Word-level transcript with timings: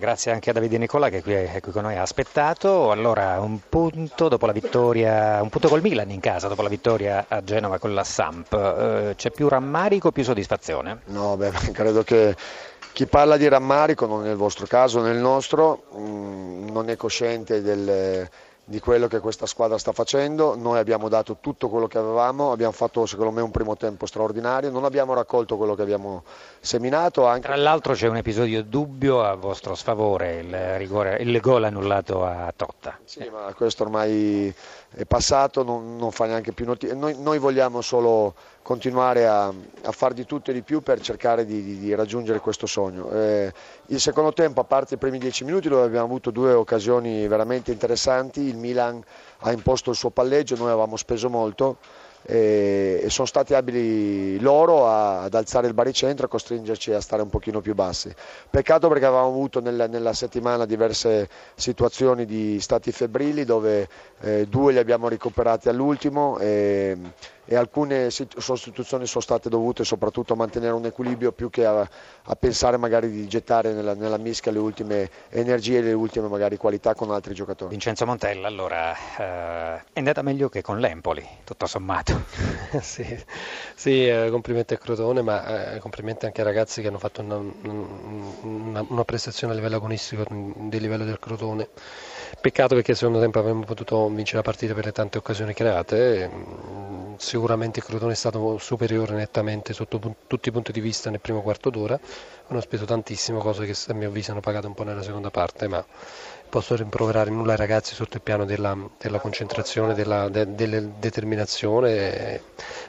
grazie 0.00 0.32
anche 0.32 0.48
a 0.48 0.54
Davide 0.54 0.78
Nicola 0.78 1.10
che 1.10 1.22
qui 1.22 1.34
è 1.34 1.60
qui 1.60 1.70
con 1.70 1.82
noi 1.82 1.94
ha 1.94 2.02
aspettato. 2.02 2.90
Allora, 2.90 3.38
un 3.38 3.60
punto 3.68 4.28
dopo 4.28 4.46
la 4.46 4.52
vittoria, 4.52 5.40
un 5.42 5.50
punto 5.50 5.68
col 5.68 5.82
Milan 5.82 6.10
in 6.10 6.20
casa 6.20 6.48
dopo 6.48 6.62
la 6.62 6.70
vittoria 6.70 7.26
a 7.28 7.44
Genova 7.44 7.78
con 7.78 7.92
la 7.92 8.02
Samp. 8.02 8.52
Eh, 8.54 9.14
c'è 9.14 9.30
più 9.30 9.46
rammarico 9.48 10.08
o 10.08 10.10
più 10.10 10.24
soddisfazione? 10.24 11.02
No, 11.06 11.36
beh, 11.36 11.50
credo 11.72 12.02
che 12.02 12.34
chi 12.92 13.06
parla 13.06 13.36
di 13.36 13.46
rammarico, 13.46 14.06
non 14.06 14.22
nel 14.22 14.36
vostro 14.36 14.66
caso, 14.66 15.02
nel 15.02 15.18
nostro, 15.18 15.84
mh, 15.92 16.00
mm, 16.00 16.68
non 16.70 16.88
è 16.88 16.96
cosciente 16.96 17.60
del 17.60 18.28
di 18.70 18.78
quello 18.78 19.08
che 19.08 19.18
questa 19.18 19.46
squadra 19.46 19.78
sta 19.78 19.90
facendo, 19.90 20.54
noi 20.54 20.78
abbiamo 20.78 21.08
dato 21.08 21.38
tutto 21.40 21.68
quello 21.68 21.88
che 21.88 21.98
avevamo, 21.98 22.52
abbiamo 22.52 22.70
fatto 22.70 23.04
secondo 23.04 23.32
me 23.32 23.40
un 23.40 23.50
primo 23.50 23.76
tempo 23.76 24.06
straordinario, 24.06 24.70
non 24.70 24.84
abbiamo 24.84 25.12
raccolto 25.12 25.56
quello 25.56 25.74
che 25.74 25.82
abbiamo 25.82 26.22
seminato. 26.60 27.26
Anche... 27.26 27.48
Tra 27.48 27.56
l'altro 27.56 27.94
c'è 27.94 28.06
un 28.06 28.18
episodio 28.18 28.62
dubbio 28.62 29.24
a 29.24 29.34
vostro 29.34 29.74
sfavore, 29.74 30.38
il, 30.38 30.76
rigore, 30.76 31.16
il 31.16 31.40
gol 31.40 31.64
annullato 31.64 32.24
a 32.24 32.52
Totta. 32.54 32.96
Sì, 33.02 33.28
ma 33.28 33.52
questo 33.54 33.82
ormai 33.82 34.54
è 34.92 35.04
passato, 35.04 35.64
non, 35.64 35.96
non 35.96 36.12
fa 36.12 36.26
neanche 36.26 36.52
più 36.52 36.64
notizia. 36.64 36.94
Noi, 36.94 37.16
noi, 37.20 37.38
vogliamo 37.38 37.80
solo 37.80 38.34
continuare 38.62 39.26
a, 39.26 39.46
a 39.46 39.92
far 39.92 40.12
di 40.12 40.26
tutto 40.26 40.50
e 40.50 40.54
di 40.54 40.62
più 40.62 40.80
per 40.80 41.00
cercare 41.00 41.44
di, 41.44 41.62
di, 41.62 41.78
di 41.78 41.94
raggiungere 41.94 42.38
questo 42.38 42.66
sogno. 42.66 43.10
Eh, 43.10 43.52
il 43.86 44.00
secondo 44.00 44.32
tempo, 44.32 44.60
a 44.60 44.64
parte 44.64 44.94
i 44.94 44.98
primi 44.98 45.18
dieci 45.18 45.44
minuti 45.44 45.68
dove 45.68 45.82
abbiamo 45.84 46.04
avuto 46.04 46.30
due 46.30 46.52
occasioni 46.52 47.26
veramente 47.26 47.72
interessanti, 47.72 48.40
il 48.42 48.58
Milan 48.60 49.02
ha 49.40 49.52
imposto 49.52 49.90
il 49.90 49.96
suo 49.96 50.10
palleggio, 50.10 50.56
noi 50.56 50.68
avevamo 50.68 50.96
speso 50.96 51.28
molto 51.28 51.78
e, 52.22 53.06
sono 53.08 53.26
stati 53.26 53.54
abili 53.54 54.38
loro 54.40 54.86
ad 54.86 55.32
alzare 55.34 55.66
il 55.66 55.74
baricentro 55.74 56.26
e 56.26 56.28
costringerci 56.28 56.92
a 56.92 57.00
stare 57.00 57.22
un 57.22 57.30
pochino 57.30 57.60
più 57.60 57.74
bassi. 57.74 58.14
Peccato 58.48 58.88
perché 58.88 59.06
avevamo 59.06 59.28
avuto 59.28 59.60
nel, 59.60 59.86
nella 59.88 60.12
settimana 60.12 60.66
diverse 60.66 61.28
situazioni 61.54 62.26
di 62.26 62.60
stati 62.60 62.92
febbrili 62.92 63.44
dove 63.44 63.88
eh, 64.20 64.46
due 64.46 64.72
li 64.72 64.78
abbiamo 64.78 65.08
recuperati 65.08 65.68
all'ultimo 65.68 66.38
e, 66.38 66.96
e 67.52 67.56
alcune 67.56 68.10
sostituzioni 68.10 69.06
sono 69.06 69.20
state 69.20 69.48
dovute 69.48 69.82
soprattutto 69.82 70.34
a 70.34 70.36
mantenere 70.36 70.72
un 70.72 70.84
equilibrio 70.84 71.32
più 71.32 71.50
che 71.50 71.66
a, 71.66 71.80
a 71.80 72.36
pensare 72.36 72.76
magari 72.76 73.10
di 73.10 73.26
gettare 73.26 73.72
nella, 73.72 73.94
nella, 73.94 74.18
mischia 74.18 74.52
le 74.52 74.60
ultime 74.60 75.10
energie 75.30 75.78
e 75.78 75.82
le 75.82 75.92
ultime 75.92 76.28
magari 76.28 76.56
qualità 76.56 76.94
con 76.94 77.10
altri 77.10 77.34
giocatori. 77.34 77.70
Vincenzo 77.70 78.06
Montella 78.06 78.46
allora 78.46 78.94
eh, 78.94 79.82
è 79.92 79.98
andata 79.98 80.22
meglio 80.22 80.48
che 80.48 80.62
con 80.62 80.78
l'Empoli 80.78 81.26
tutto 81.42 81.66
sommato. 81.66 82.22
sì, 82.80 83.04
sì 83.74 84.06
eh, 84.06 84.28
complimenti 84.30 84.74
a 84.74 84.78
Crotone 84.78 85.20
ma 85.20 85.72
eh, 85.72 85.78
complimenti 85.80 86.26
anche 86.26 86.42
ai 86.42 86.46
ragazzi 86.46 86.82
che 86.82 86.86
hanno 86.86 86.98
fatto 86.98 87.20
una, 87.20 87.34
una, 87.34 88.86
una 88.88 89.04
prestazione 89.04 89.54
a 89.54 89.56
livello 89.56 89.74
agonistico 89.74 90.24
di 90.28 90.78
livello 90.78 91.02
del 91.02 91.18
Crotone. 91.18 91.68
Peccato 92.40 92.76
perché 92.76 92.94
secondo 92.94 93.18
tempo 93.18 93.40
avremmo 93.40 93.64
potuto 93.64 94.08
vincere 94.08 94.36
la 94.36 94.44
partita 94.44 94.72
per 94.72 94.84
le 94.84 94.92
tante 94.92 95.18
occasioni 95.18 95.52
create 95.52 96.30
sicuramente 97.20 97.82
Crotone 97.82 98.12
è 98.12 98.16
stato 98.16 98.56
superiore 98.56 99.14
nettamente 99.14 99.74
sotto 99.74 100.00
tutti 100.26 100.48
i 100.48 100.52
punti 100.52 100.72
di 100.72 100.80
vista 100.80 101.10
nel 101.10 101.20
primo 101.20 101.42
quarto 101.42 101.68
d'ora, 101.68 102.00
hanno 102.48 102.60
speso 102.62 102.86
tantissimo, 102.86 103.40
cose 103.40 103.66
che 103.66 103.76
a 103.88 103.94
mio 103.94 104.08
avviso 104.08 104.30
hanno 104.30 104.40
pagato 104.40 104.66
un 104.66 104.74
po' 104.74 104.84
nella 104.84 105.02
seconda 105.02 105.30
parte, 105.30 105.68
ma 105.68 105.84
posso 106.48 106.74
rimproverare 106.74 107.30
nulla 107.30 107.52
ai 107.52 107.58
ragazzi 107.58 107.94
sotto 107.94 108.16
il 108.16 108.22
piano 108.22 108.46
della, 108.46 108.74
della 108.98 109.18
concentrazione, 109.20 109.92
della, 109.94 110.28
de, 110.30 110.54
della 110.54 110.80
determinazione. 110.80 112.42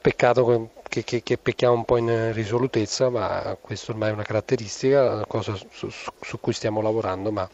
Peccato 0.00 0.44
che, 0.46 0.68
che, 1.02 1.22
che, 1.22 1.38
pecchiamo 1.38 1.74
un 1.74 1.84
po' 1.84 1.96
in 1.96 2.32
risolutezza, 2.32 3.08
ma 3.08 3.56
questo 3.60 3.92
ormai 3.92 4.10
è 4.10 4.12
una 4.12 4.22
caratteristica, 4.22 5.14
una 5.14 5.26
cosa 5.26 5.54
su, 5.54 5.88
su, 5.90 6.40
cui 6.40 6.52
stiamo 6.52 6.80
lavorando, 6.80 7.32
ma 7.32 7.48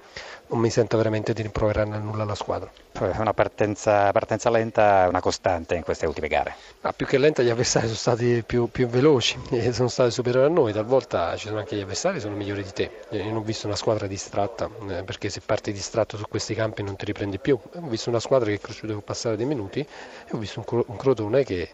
non 0.48 0.58
mi 0.58 0.69
sento 0.69 0.96
veramente 0.96 1.33
di 1.33 1.42
rimproverare 1.42 1.88
nulla 1.98 2.24
alla 2.24 2.34
squadra. 2.34 2.70
Una 2.98 3.33
partenza, 3.33 4.11
partenza 4.12 4.50
lenta 4.50 5.05
è 5.05 5.08
una 5.08 5.20
costante 5.20 5.77
in 5.77 5.83
queste 5.83 6.06
ultime 6.06 6.28
gare. 6.28 6.55
Ma 6.80 6.92
più 6.92 7.06
che 7.06 7.18
lenta 7.18 7.42
gli 7.42 7.48
avversari 7.48 7.86
sono 7.86 7.96
stati 7.96 8.42
più, 8.45 8.68
più 8.68 8.89
veloci 8.89 9.39
e 9.50 9.73
sono 9.73 9.89
stati 9.89 10.11
superiori 10.11 10.46
a 10.46 10.50
noi, 10.50 10.73
talvolta 10.73 11.36
ci 11.36 11.46
sono 11.46 11.61
anche 11.61 11.77
gli 11.77 11.80
avversari 11.80 12.17
che 12.17 12.20
sono 12.20 12.34
migliori 12.34 12.62
di 12.62 12.73
te. 12.73 12.90
Io 13.11 13.24
non 13.24 13.36
ho 13.36 13.42
visto 13.42 13.67
una 13.68 13.77
squadra 13.77 14.06
distratta, 14.06 14.68
eh, 14.89 15.05
perché 15.05 15.30
se 15.30 15.40
parti 15.40 15.73
distratto 15.73 16.17
su 16.17 16.24
questi 16.29 16.55
campi 16.55 16.83
non 16.83 16.96
ti 16.96 17.05
riprendi 17.05 17.39
più. 17.39 17.56
Ho 17.56 17.89
visto 17.89 18.11
una 18.11 18.20
squadra 18.20 18.48
che 18.48 18.56
è 18.56 18.61
cresciuta 18.61 18.92
con 18.92 19.02
passare 19.02 19.36
dei 19.36 19.46
minuti 19.46 19.80
e 19.80 19.86
ho 20.33 20.39
visto 20.39 20.62
un, 20.67 20.83
un 20.84 20.96
Crotone 20.96 21.45
che 21.45 21.70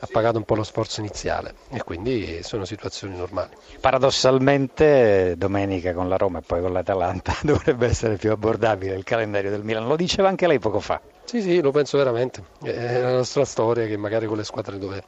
ha 0.00 0.08
pagato 0.10 0.38
un 0.38 0.44
po' 0.44 0.54
lo 0.54 0.62
sforzo 0.62 1.00
iniziale 1.00 1.54
e 1.70 1.82
quindi 1.82 2.42
sono 2.42 2.64
situazioni 2.64 3.16
normali. 3.16 3.50
Paradossalmente 3.80 5.34
domenica 5.36 5.92
con 5.92 6.08
la 6.08 6.16
Roma 6.16 6.38
e 6.38 6.42
poi 6.42 6.60
con 6.60 6.72
l'Atalanta 6.72 7.36
dovrebbe 7.42 7.86
essere 7.86 8.16
più 8.16 8.30
abbordabile 8.30 8.94
il 8.94 9.04
calendario 9.04 9.50
del 9.50 9.64
Milan, 9.64 9.86
lo 9.86 9.96
diceva 9.96 10.28
anche 10.28 10.46
lei 10.46 10.58
poco 10.58 10.80
fa. 10.80 11.00
Sì, 11.24 11.42
sì, 11.42 11.60
lo 11.60 11.72
penso 11.72 11.98
veramente. 11.98 12.42
È 12.62 13.00
la 13.00 13.12
nostra 13.12 13.44
storia 13.44 13.86
che 13.86 13.96
magari 13.96 14.26
con 14.26 14.36
le 14.36 14.44
squadre 14.44 14.78
dove 14.78 15.02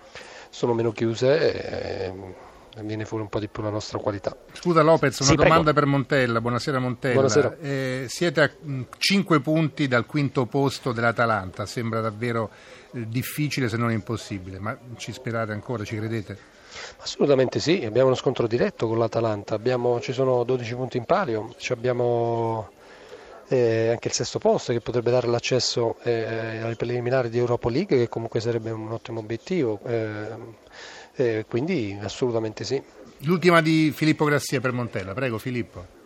sono 0.51 0.75
meno 0.75 0.91
chiuse 0.93 2.07
eh, 2.07 2.13
viene 2.83 3.05
fuori 3.05 3.25
un 3.25 3.29
po' 3.29 3.39
di 3.39 3.49
più 3.49 3.63
la 3.63 3.71
nostra 3.71 3.99
qualità. 3.99 4.37
Scusa 4.53 4.83
Lopez, 4.83 5.19
una 5.21 5.29
sì, 5.29 5.35
domanda 5.37 5.73
per 5.73 5.87
Montella. 5.87 6.41
Buonasera 6.41 6.79
Montella. 6.79 7.15
Buonasera. 7.15 7.57
Eh, 7.61 8.07
siete 8.09 8.41
a 8.41 8.51
5 8.97 9.41
punti 9.41 9.89
dal 9.89 10.07
quinto 10.07 10.47
posto 10.47 10.93
dell'Atalanta, 10.93 11.67
sembra 11.67 12.01
davvero 12.01 12.51
eh, 12.93 13.07
difficile 13.09 13.69
se 13.69 13.77
non 13.77 13.91
impossibile, 13.91 14.59
ma 14.59 14.77
ci 14.97 15.13
sperate 15.13 15.53
ancora, 15.53 15.85
ci 15.85 15.97
credete? 15.97 16.39
Assolutamente 16.99 17.59
sì, 17.59 17.85
abbiamo 17.85 18.09
uno 18.09 18.17
scontro 18.17 18.47
diretto 18.47 18.87
con 18.87 18.99
l'Atalanta, 18.99 19.55
abbiamo, 19.55 20.01
ci 20.01 20.13
sono 20.13 20.45
12 20.45 20.75
punti 20.75 20.97
in 20.97 21.05
palio, 21.05 21.55
abbiamo 21.71 22.71
eh, 23.51 23.89
anche 23.89 24.07
il 24.07 24.15
sesto 24.15 24.39
posto 24.39 24.73
che 24.73 24.81
potrebbe 24.81 25.11
dare 25.11 25.27
l'accesso 25.27 25.97
eh, 26.05 26.61
ai 26.63 26.77
preliminari 26.77 27.29
di 27.31 27.39
Europa 27.39 27.69
League 27.69 27.97
che 27.97 28.09
comunque 28.09 28.39
sarebbe 28.39 28.71
un 28.71 28.93
ottimo 28.93 29.19
obiettivo. 29.19 29.81
Eh, 29.85 30.27
eh, 31.17 31.45
quindi 31.49 31.99
assolutamente 32.01 32.63
sì. 32.63 32.81
L'ultima 33.23 33.61
di 33.61 33.91
Filippo 33.93 34.25
Grassia 34.25 34.61
per 34.61 34.73
Montella, 34.73 35.15
prego 35.15 35.37
Filippo. 35.39 35.99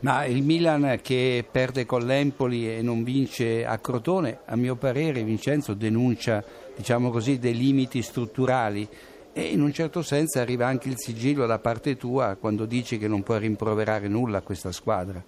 Ma 0.00 0.24
il 0.24 0.42
Milan 0.42 0.98
che 1.02 1.44
perde 1.48 1.84
con 1.84 2.06
l'Empoli 2.06 2.74
e 2.74 2.80
non 2.80 3.04
vince 3.04 3.66
a 3.66 3.76
Crotone, 3.78 4.38
a 4.46 4.56
mio 4.56 4.76
parere 4.76 5.22
Vincenzo 5.22 5.74
denuncia 5.74 6.42
diciamo 6.74 7.10
così, 7.10 7.38
dei 7.38 7.54
limiti 7.54 8.00
strutturali 8.00 8.88
e 9.34 9.42
in 9.42 9.60
un 9.60 9.72
certo 9.72 10.00
senso 10.00 10.40
arriva 10.40 10.66
anche 10.66 10.88
il 10.88 10.96
sigillo 10.96 11.44
da 11.44 11.58
parte 11.58 11.98
tua 11.98 12.36
quando 12.40 12.64
dici 12.64 12.96
che 12.96 13.06
non 13.06 13.22
puoi 13.22 13.40
rimproverare 13.40 14.08
nulla 14.08 14.38
a 14.38 14.42
questa 14.42 14.72
squadra. 14.72 15.22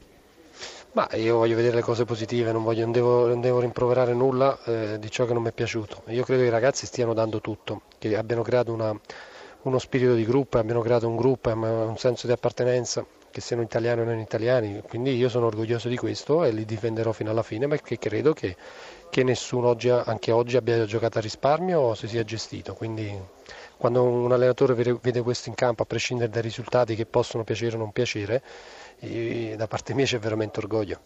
Ma 0.92 1.06
io 1.14 1.36
voglio 1.36 1.54
vedere 1.54 1.76
le 1.76 1.82
cose 1.82 2.04
positive, 2.04 2.50
non, 2.50 2.62
voglio, 2.62 2.82
non, 2.82 2.92
devo, 2.92 3.26
non 3.28 3.40
devo, 3.40 3.60
rimproverare 3.60 4.14
nulla 4.14 4.58
eh, 4.64 4.98
di 4.98 5.10
ciò 5.10 5.26
che 5.26 5.34
non 5.34 5.42
mi 5.42 5.50
è 5.50 5.52
piaciuto. 5.52 6.02
Io 6.06 6.24
credo 6.24 6.42
che 6.42 6.48
i 6.48 6.50
ragazzi 6.50 6.86
stiano 6.86 7.12
dando 7.12 7.40
tutto, 7.40 7.82
che 7.98 8.16
abbiano 8.16 8.42
creato 8.42 8.72
una, 8.72 8.98
uno 9.62 9.78
spirito 9.78 10.14
di 10.14 10.24
gruppo, 10.24 10.58
abbiano 10.58 10.80
creato 10.80 11.06
un 11.06 11.16
gruppo, 11.16 11.50
un 11.50 11.96
senso 11.98 12.26
di 12.26 12.32
appartenenza, 12.32 13.04
che 13.30 13.40
siano 13.40 13.62
italiani 13.62 14.00
o 14.00 14.04
non 14.04 14.18
italiani. 14.18 14.82
Quindi 14.82 15.14
io 15.14 15.28
sono 15.28 15.46
orgoglioso 15.46 15.88
di 15.88 15.96
questo 15.96 16.44
e 16.44 16.50
li 16.50 16.64
difenderò 16.64 17.12
fino 17.12 17.30
alla 17.30 17.42
fine 17.42 17.68
perché 17.68 17.98
credo 17.98 18.32
che, 18.32 18.56
che 19.10 19.22
nessuno 19.22 19.68
oggi, 19.68 19.90
anche 19.90 20.32
oggi 20.32 20.56
abbia 20.56 20.84
giocato 20.86 21.18
a 21.18 21.20
risparmio 21.20 21.80
o 21.80 21.94
si 21.94 22.08
sia 22.08 22.24
gestito. 22.24 22.74
Quindi 22.74 23.16
quando 23.78 24.02
un 24.02 24.30
allenatore 24.32 24.74
vede, 24.74 25.22
questo 25.22 25.48
in 25.48 25.54
campo, 25.54 25.82
a 25.82 25.86
prescindere 25.86 26.30
dai 26.30 26.42
risultati 26.42 26.94
che 26.94 27.06
possono 27.06 27.44
piacere 27.44 27.76
o 27.76 27.78
non 27.78 27.92
piacere, 27.92 28.42
da 29.56 29.66
parte 29.68 29.94
mia 29.94 30.04
c'è 30.04 30.18
veramente 30.18 30.58
orgoglio. 30.58 31.00